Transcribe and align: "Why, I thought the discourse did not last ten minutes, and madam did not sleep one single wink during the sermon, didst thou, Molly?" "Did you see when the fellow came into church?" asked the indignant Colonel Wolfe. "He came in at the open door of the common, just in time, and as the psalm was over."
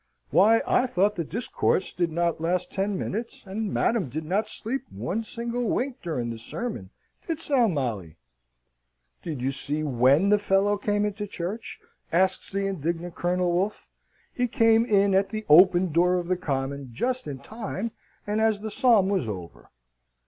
"Why, 0.31 0.63
I 0.65 0.87
thought 0.87 1.15
the 1.15 1.23
discourse 1.23 1.91
did 1.91 2.11
not 2.11 2.41
last 2.41 2.71
ten 2.71 2.97
minutes, 2.97 3.45
and 3.45 3.71
madam 3.71 4.09
did 4.09 4.25
not 4.25 4.49
sleep 4.49 4.81
one 4.89 5.21
single 5.23 5.69
wink 5.69 5.97
during 6.01 6.31
the 6.31 6.39
sermon, 6.39 6.89
didst 7.27 7.49
thou, 7.49 7.67
Molly?" 7.67 8.15
"Did 9.21 9.43
you 9.43 9.51
see 9.51 9.83
when 9.83 10.29
the 10.29 10.39
fellow 10.39 10.75
came 10.75 11.05
into 11.05 11.27
church?" 11.27 11.79
asked 12.11 12.51
the 12.51 12.65
indignant 12.65 13.13
Colonel 13.13 13.51
Wolfe. 13.51 13.85
"He 14.33 14.47
came 14.47 14.85
in 14.85 15.13
at 15.13 15.29
the 15.29 15.45
open 15.47 15.91
door 15.91 16.15
of 16.17 16.29
the 16.29 16.35
common, 16.35 16.89
just 16.91 17.27
in 17.27 17.37
time, 17.37 17.91
and 18.25 18.41
as 18.41 18.61
the 18.61 18.71
psalm 18.71 19.07
was 19.07 19.27
over." 19.27 19.69